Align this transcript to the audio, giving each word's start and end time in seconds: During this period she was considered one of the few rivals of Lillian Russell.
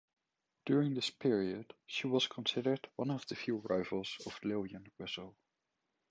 During 0.65 0.95
this 0.95 1.11
period 1.11 1.75
she 1.85 2.07
was 2.07 2.25
considered 2.25 2.89
one 2.95 3.11
of 3.11 3.27
the 3.27 3.35
few 3.35 3.57
rivals 3.57 4.17
of 4.25 4.43
Lillian 4.43 4.91
Russell. 4.97 5.35